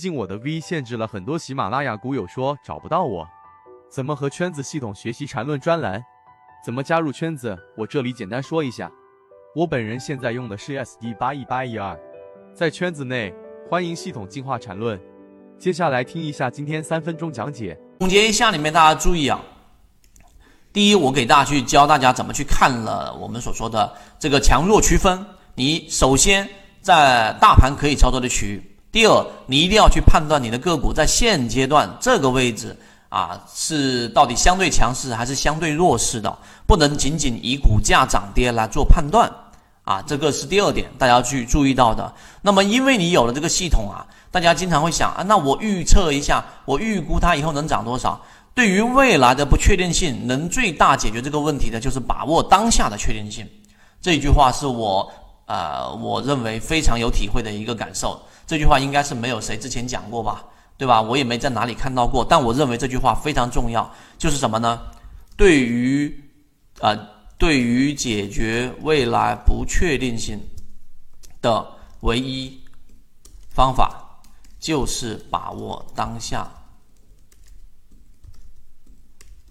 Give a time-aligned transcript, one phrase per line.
[0.00, 3.28] 近我的 V 限制了很多喜马拉雅股友说找不到我，
[3.90, 6.02] 怎么和圈子系统学习缠论专栏？
[6.64, 7.56] 怎么加入圈子？
[7.76, 8.90] 我这里简单说一下，
[9.54, 11.98] 我本人现在用的是 SD 八一八一二，
[12.54, 13.34] 在圈子内
[13.68, 14.98] 欢迎系统进化缠论。
[15.58, 17.78] 接下来听一下今天三分钟讲解。
[17.98, 19.38] 总结一下，里面大家注意啊，
[20.72, 25.22] 第一，我给大家去教大家怎么去看了我们所说的这个强弱区分。
[25.54, 26.48] 你首先
[26.80, 28.69] 在大盘可以操作的区域。
[28.92, 32.76] 第二，你一定要去判断你的个股在现阶段这个位置
[33.08, 36.36] 啊，是到底相对强势还是相对弱势的，
[36.66, 39.30] 不能仅仅以股价涨跌来做判断
[39.84, 42.12] 啊，这个是第二点，大家要去注意到的。
[42.42, 48.20] 那么，因为你有了这个系统啊，大家经常会想啊，那我预测一下，我预估它以后能涨多少？
[48.54, 53.48] 对于未来的不确定性，能最大解决这个问题的就是把握当下的确定性。
[54.02, 55.12] 这句话是我
[55.50, 58.22] 呃，我认为非常有体会的一个感受。
[58.46, 60.44] 这句话应该是没有谁之前讲过吧，
[60.78, 61.02] 对吧？
[61.02, 64.80] 我也没在哪里看到过，但我认为这句话非常重要，就是什么呢？
[65.36, 66.22] 对于，
[66.78, 66.96] 呃，
[67.36, 70.40] 对于解决未来不确定性
[71.42, 71.66] 的
[72.02, 72.62] 唯一
[73.52, 74.20] 方法，
[74.60, 76.48] 就是把握当下，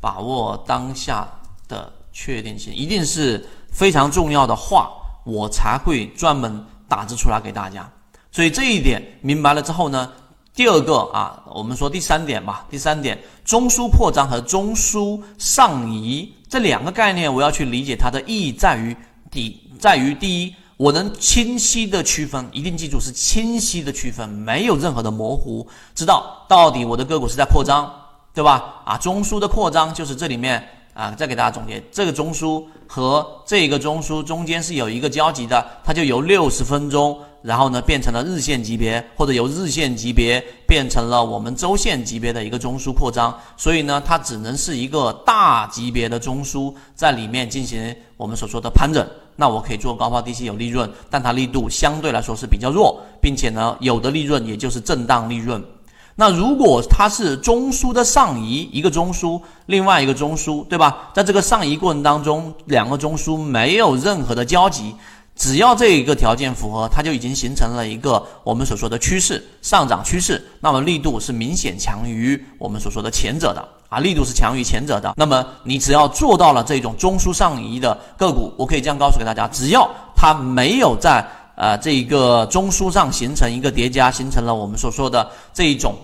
[0.00, 1.28] 把握当下
[1.66, 4.92] 的确定性，一定是非常重要的话，
[5.24, 7.90] 我才会专门打字出来给大家。
[8.32, 10.10] 所以这一点明白了之后呢，
[10.54, 12.66] 第二个啊，我们说第三点吧。
[12.70, 18.96] 第三点，中枢扩张和中枢上移这两个概念，我要去理解它的意义在于
[19.30, 27.92] 第，在于第一，我能清晰的区分，一定记住是清晰的区分，没有任何的模糊，知道到底我的个股是在扩张，
[28.32, 28.82] 对吧？
[28.84, 30.68] 啊，中枢的扩张就是这里面
[31.00, 37.18] 啊，再给大家总结，这个中枢和这个中枢中间是有一个交集的，它就由六十分钟。
[37.42, 49.02] 然后呢，变成了日线级别，或者由日线级别变成了我们周线级别的一个中枢扩张，所以呢，它只能是一个大级别的中枢在里面进行我们所说的盘整。
[49.36, 55.64] 那我可以做高抛低吸有利润，但它力度相对来说是比较弱，并且呢，有的利润也就是震荡利润。
[56.16, 61.10] 那如果它是中枢的上移，一个中枢，另外一个中枢，对吧？
[61.14, 64.94] 在这个上移过程当中，两个中枢没有任何的交集。
[65.36, 75.14] 只要这一个条件符合，它就已经形成了一个我们所说的趋势上涨趋势，那么力度是明显强于我们所说的前者的啊，力度是强于前者的。
[75.16, 81.26] 那么你只要做到了这种中枢上移的个股，我可以这样告诉给大家：只要它没有在
[81.60, 85.94] 呃这一个中枢上形成一个叠加，形成了我们所说的这一种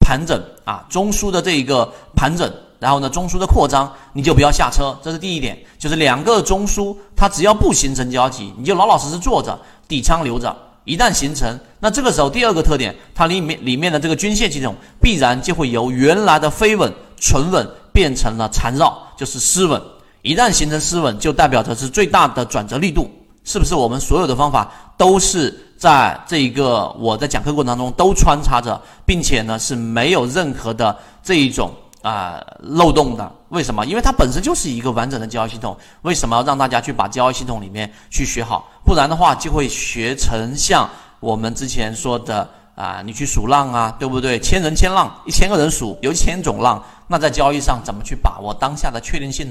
[0.00, 2.52] 盘整啊，中枢的这一个盘整。
[2.78, 9.58] 然后呢，中枢的扩张你就不要下车，这是第一点，就是两个中枢它只要不形成交集，你就老老实实坐着，
[9.88, 10.54] 底仓留着。
[10.84, 19.80] 一旦形成，那这个时候第二个特点，它里面里面的这个均线系统必然就会由原来的飞稳、纯稳变成了缠绕，就是失稳。
[20.20, 23.08] 一旦形成失稳，就代表着是最大的转折力度，
[23.44, 23.74] 是不是？
[23.74, 31.72] 我们所有的方法都是在这一个我在讲课过程当中都穿插着，并且呢是没有任何的这一种。
[32.02, 33.86] 啊，漏洞的，为什么？
[33.86, 35.76] 因为它本身就是一个完整的交易系统。
[36.02, 38.68] 为什么要让大家去把交易系统里面去学好？
[38.84, 44.36] 不然的话，就会学成像我们之前说的啊，你去数浪啊，对不对？
[44.40, 49.50] 千人千浪，一千个人数，有一千种浪，那在交易上怎么去把握当下的确定性呢？